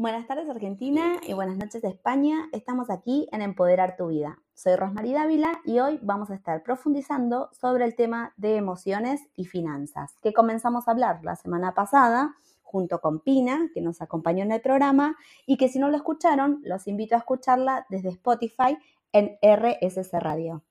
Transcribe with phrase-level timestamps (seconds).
[0.00, 2.48] Buenas tardes Argentina y buenas noches España.
[2.52, 4.38] Estamos aquí en Empoderar tu vida.
[4.54, 9.46] Soy Rosmarie Dávila y hoy vamos a estar profundizando sobre el tema de emociones y
[9.46, 14.52] finanzas, que comenzamos a hablar la semana pasada junto con Pina, que nos acompañó en
[14.52, 15.16] el programa,
[15.46, 18.78] y que si no lo escucharon, los invito a escucharla desde Spotify
[19.12, 20.62] en RSS Radio.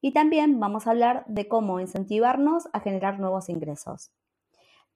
[0.00, 4.10] Y también vamos a hablar de cómo incentivarnos a generar nuevos ingresos.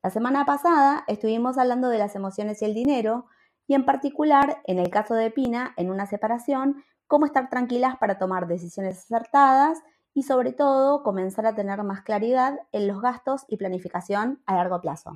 [0.03, 3.27] La semana pasada estuvimos hablando de las emociones y el dinero,
[3.69, 8.18] y en particular, en el caso de Pina, en una separación, cómo estar tranquilas para
[8.18, 9.79] tomar decisiones acertadas
[10.14, 14.81] y sobre todo comenzar a tener más claridad en los gastos y planificación a largo
[14.81, 15.13] plazo.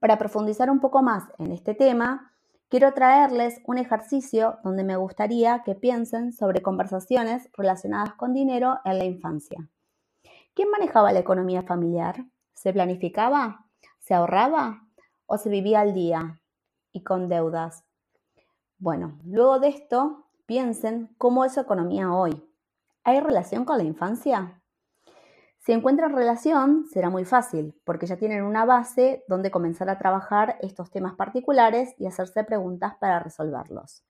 [0.00, 2.32] Para profundizar un poco más en este tema,
[2.68, 8.98] quiero traerles un ejercicio donde me gustaría que piensen sobre conversaciones relacionadas con dinero en
[8.98, 9.68] la infancia.
[10.52, 12.24] ¿Quién manejaba la economía familiar?
[12.54, 13.66] ¿Se planificaba?
[14.00, 14.88] ¿Se ahorraba?
[15.26, 16.40] ¿O se vivía al día?
[16.94, 17.84] Y con deudas.
[18.78, 22.42] Bueno, luego de esto, piensen cómo es su economía hoy.
[23.02, 24.62] ¿Hay relación con la infancia?
[25.58, 30.56] Si encuentran relación, será muy fácil, porque ya tienen una base donde comenzar a trabajar
[30.60, 34.04] estos temas particulares y hacerse preguntas para resolverlos.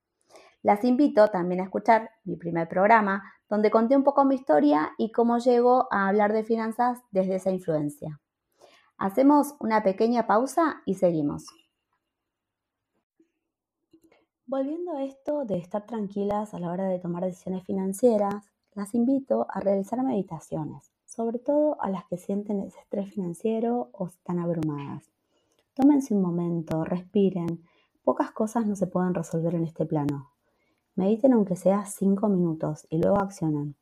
[0.63, 5.13] Las invito también a escuchar mi primer programa, donde conté un poco mi historia y
[5.13, 8.21] cómo llego a hablar de finanzas desde esa influencia.
[8.97, 11.47] Hacemos una pequeña pausa y seguimos.
[14.57, 19.49] Volviendo a esto de estar tranquilas a la hora de tomar decisiones financieras, las invito
[19.51, 25.11] a realizar meditaciones, sobre todo a las que sienten ese estrés financiero o están abrumadas.
[25.75, 27.65] Tómense un momento, respiren.
[28.05, 30.31] Pocas cosas no se pueden resolver en este plano.
[30.95, 33.75] Mediten aunque sea cinco minutos y luego accionen.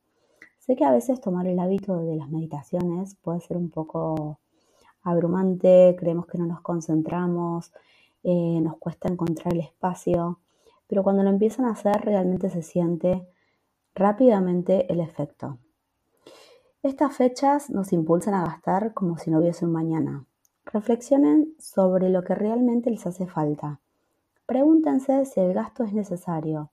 [0.57, 4.39] Sé que a veces tomar el hábito de las meditaciones puede ser un poco
[5.03, 7.71] abrumante, creemos que no nos concentramos,
[8.23, 10.39] eh, nos cuesta encontrar el espacio
[10.93, 13.27] pero cuando lo empiezan a hacer realmente se siente
[13.95, 15.57] rápidamente el efecto.
[16.83, 20.27] Estas fechas nos impulsan a gastar como si no hubiese un mañana.
[20.65, 23.79] Reflexionen sobre lo que realmente les hace falta.
[24.45, 26.69] Pregúntense si el gasto es necesario,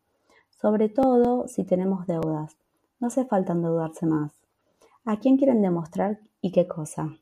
[0.51, 2.59] sobre todo si tenemos deudas.
[2.99, 4.33] No hace falta endeudarse más.
[5.07, 7.17] ¿A quién quieren demostrar y qué cosa?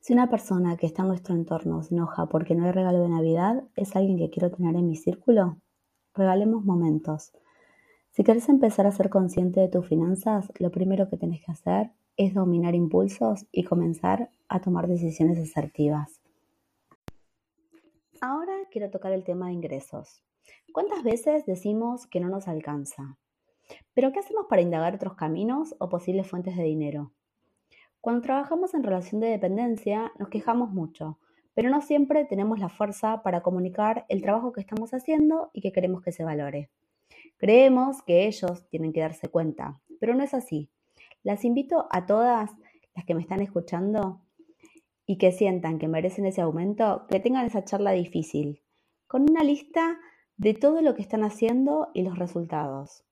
[0.00, 3.10] Si una persona que está en nuestro entorno se enoja porque no hay regalo de
[3.10, 5.58] Navidad, ¿es alguien que quiero tener en mi círculo?
[6.14, 7.32] Regalemos momentos.
[8.10, 11.90] Si quieres empezar a ser consciente de tus finanzas, lo primero que tenés que hacer
[12.16, 16.18] es dominar impulsos y comenzar a tomar decisiones asertivas.
[18.22, 20.24] Ahora quiero tocar el tema de ingresos.
[20.72, 23.18] ¿Cuántas veces decimos que no nos alcanza?
[23.92, 27.12] ¿Pero qué hacemos para indagar otros caminos o posibles fuentes de dinero?
[28.00, 31.18] Cuando trabajamos en relación de dependencia nos quejamos mucho,
[31.52, 35.72] pero no siempre tenemos la fuerza para comunicar el trabajo que estamos haciendo y que
[35.72, 36.70] queremos que se valore.
[37.36, 40.70] Creemos que ellos tienen que darse cuenta, pero no es así.
[41.22, 42.50] Las invito a todas
[42.94, 44.22] las que me están escuchando
[45.04, 48.62] y que sientan que merecen ese aumento, que tengan esa charla difícil,
[49.06, 49.98] con una lista
[50.38, 53.04] de todo lo que están haciendo y los resultados.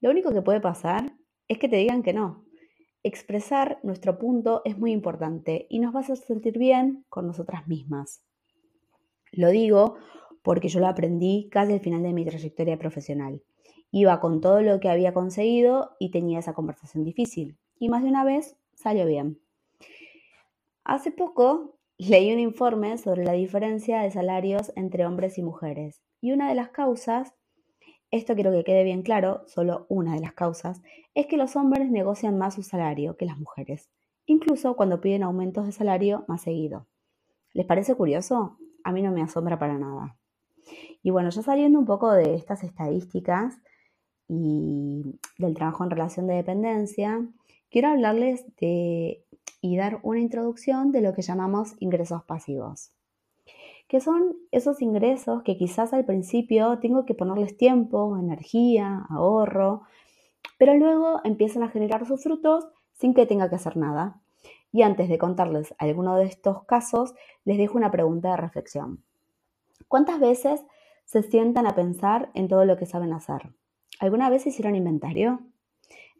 [0.00, 1.12] Lo único que puede pasar
[1.46, 2.45] es que te digan que no,
[3.06, 7.68] Expresar nuestro punto es muy importante y nos va a hacer sentir bien con nosotras
[7.68, 8.24] mismas.
[9.30, 9.94] Lo digo
[10.42, 13.44] porque yo lo aprendí casi al final de mi trayectoria profesional.
[13.92, 17.56] Iba con todo lo que había conseguido y tenía esa conversación difícil.
[17.78, 19.38] Y más de una vez salió bien.
[20.82, 26.02] Hace poco leí un informe sobre la diferencia de salarios entre hombres y mujeres.
[26.20, 27.35] Y una de las causas
[28.10, 30.82] esto quiero que quede bien claro, solo una de las causas,
[31.14, 33.90] es que los hombres negocian más su salario que las mujeres,
[34.26, 36.86] incluso cuando piden aumentos de salario más seguido.
[37.52, 38.58] ¿Les parece curioso?
[38.84, 40.16] A mí no me asombra para nada.
[41.02, 43.58] Y bueno, ya saliendo un poco de estas estadísticas
[44.28, 47.26] y del trabajo en relación de dependencia,
[47.70, 49.24] quiero hablarles de
[49.60, 52.95] y dar una introducción de lo que llamamos ingresos pasivos
[53.88, 59.82] que son esos ingresos que quizás al principio tengo que ponerles tiempo, energía, ahorro,
[60.58, 64.20] pero luego empiezan a generar sus frutos sin que tenga que hacer nada.
[64.72, 69.04] Y antes de contarles alguno de estos casos, les dejo una pregunta de reflexión.
[69.88, 70.64] ¿Cuántas veces
[71.04, 73.54] se sientan a pensar en todo lo que saben hacer?
[74.00, 75.40] ¿Alguna vez hicieron inventario?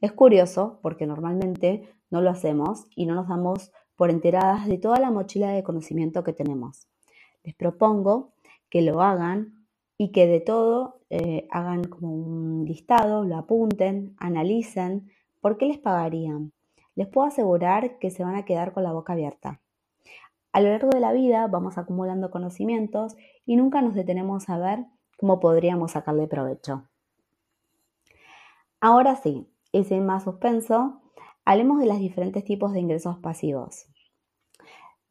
[0.01, 5.01] Es curioso porque normalmente no lo hacemos y no nos damos por enteradas de toda
[5.01, 6.87] la mochila de conocimiento que tenemos
[7.47, 8.33] les propongo
[8.69, 9.67] que lo hagan
[9.97, 15.09] y que de todo eh, hagan como un listado, lo apunten, analicen,
[15.41, 16.53] ¿por qué les pagarían?
[16.97, 19.61] Les puedo asegurar que se van a quedar con la boca abierta.
[20.53, 23.15] A lo largo de la vida vamos acumulando conocimientos
[23.45, 24.85] y nunca nos detenemos a ver
[25.17, 26.89] cómo podríamos sacarle provecho.
[28.81, 31.01] Ahora sí, y sin más suspenso,
[31.45, 33.87] hablemos de los diferentes tipos de ingresos pasivos.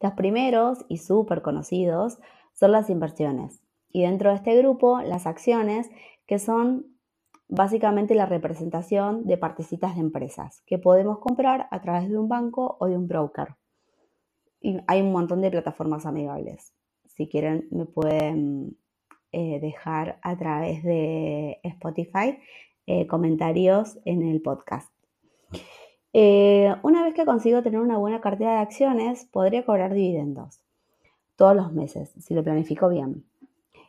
[0.01, 2.19] Los primeros y súper conocidos
[2.53, 3.65] son las inversiones
[3.95, 5.89] y dentro de este grupo las acciones
[6.27, 6.85] que son
[7.47, 12.75] básicamente la representación de partecitas de empresas que podemos comprar a través de un banco
[12.81, 13.55] o de un broker.
[14.59, 16.73] Y hay un montón de plataformas amigables.
[17.05, 18.75] Si quieren, me pueden
[19.31, 22.37] eh, dejar a través de Spotify
[22.87, 24.91] eh, comentarios en el podcast.
[26.17, 30.61] Eh, una vez que consigo tener una buena cartera de acciones, podría cobrar dividendos
[31.35, 33.25] todos los meses, si lo planifico bien.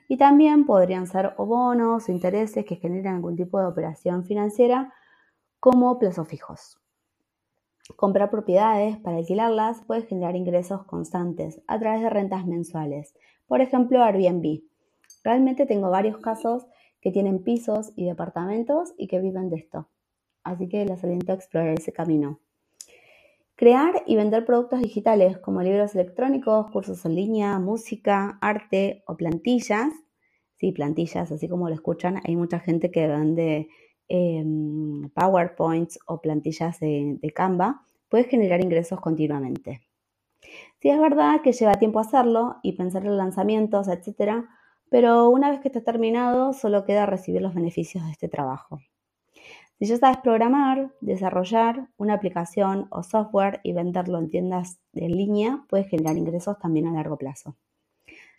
[0.08, 4.93] Y también podrían ser bonos o intereses que generen algún tipo de operación financiera
[5.61, 6.81] como plazos fijos.
[7.94, 13.14] Comprar propiedades para alquilarlas puede generar ingresos constantes a través de rentas mensuales.
[13.46, 14.62] Por ejemplo, Airbnb.
[15.23, 16.67] Realmente tengo varios casos
[17.00, 19.87] que tienen pisos y departamentos y que viven de esto.
[20.46, 22.38] Así que les aliento a explorar ese camino.
[23.56, 29.93] Crear y vender productos digitales como libros electrónicos, cursos en línea, música, arte o plantillas.
[30.54, 33.69] Sí, plantillas, así como lo escuchan, hay mucha gente que vende
[34.08, 37.82] em, PowerPoints o plantillas de, Canva.
[38.08, 39.81] Puede generar ingresos continuamente.
[40.81, 44.49] Sí, es verdad que lleva tiempo hacerlo y pensar en lanzamientos, etcétera,
[44.90, 48.78] pero una vez que está terminado, solo queda recibir los beneficios de este trabajo.
[49.78, 55.67] Si ya sabes programar, desarrollar una aplicación o software y venderlo en tiendas de línea,
[55.69, 57.56] puedes generar ingresos también a largo plazo.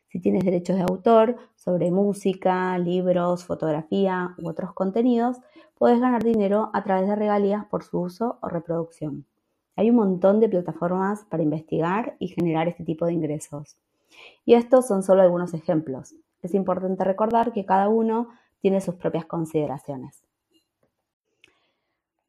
[0.09, 5.37] Si tienes derechos de autor sobre música, libros, fotografía u otros contenidos,
[5.75, 9.27] puedes ganar dinero a través de regalías por su uso o reproducción.
[9.75, 13.77] Hay un montón de plataformas para investigar y generar este tipo de ingresos.
[14.43, 16.15] Y estos son solo algunos ejemplos.
[16.41, 18.29] Es importante recordar que cada uno
[18.59, 20.26] tiene sus propias consideraciones.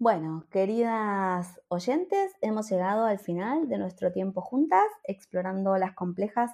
[0.01, 6.53] Bueno, queridas oyentes, hemos llegado al final de nuestro tiempo juntas explorando las complejas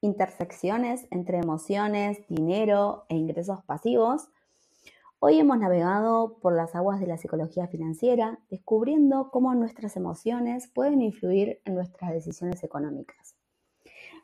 [0.00, 4.28] intersecciones entre emociones, dinero e ingresos pasivos.
[5.20, 11.00] Hoy hemos navegado por las aguas de la psicología financiera, descubriendo cómo nuestras emociones pueden
[11.00, 13.36] influir en nuestras decisiones económicas.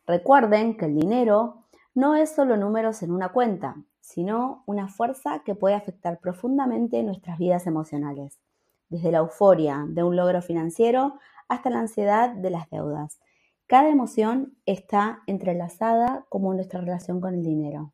[0.08, 3.76] Recuerden que el dinero no es solo números en una cuenta,
[4.10, 8.40] sino una fuerza que puede afectar profundamente nuestras vidas emocionales,
[8.88, 11.14] desde la euforia de un logro financiero
[11.48, 13.20] hasta la ansiedad de las deudas.
[13.68, 17.92] Cada emoción está entrelazada como nuestra relación con el dinero.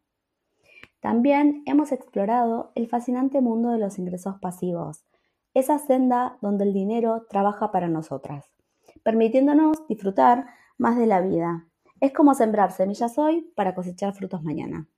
[1.00, 5.04] También hemos explorado el fascinante mundo de los ingresos pasivos,
[5.52, 8.46] esa senda donde el dinero trabaja para nosotras,
[9.02, 10.46] permitiéndonos disfrutar
[10.78, 11.66] más de la vida.
[12.00, 14.88] Es como sembrar semillas hoy para cosechar frutos mañana.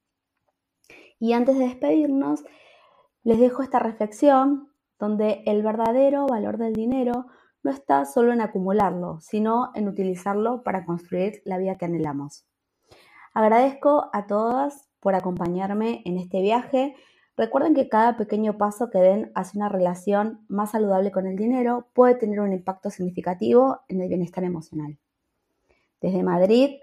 [1.19, 2.45] Y antes de despedirnos,
[3.25, 7.27] les dejo esta reflexión donde el verdadero valor del dinero
[7.63, 12.47] no está solo en acumularlo, sino en utilizarlo para construir la vida que anhelamos.
[13.35, 16.95] Agradezco a todas por acompañarme en este viaje.
[17.37, 21.89] Recuerden que cada pequeño paso que den hacia una relación más saludable con el dinero
[21.95, 24.99] puede tener un impacto significativo en el bienestar emocional.
[26.01, 26.79] Desde Madrid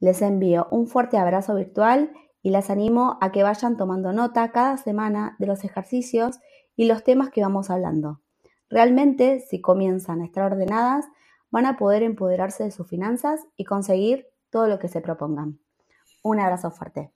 [0.00, 2.12] les envío un fuerte abrazo virtual
[2.44, 6.40] y las animo a que vayan tomando nota cada semana de los ejercicios
[6.76, 8.20] y los temas que vamos hablando.
[8.68, 11.06] Realmente, si comienzan a estar ordenadas,
[11.50, 15.58] van a poder empoderarse de sus finanzas y conseguir todo lo que se propongan.
[16.22, 17.14] Un abrazo fuerte.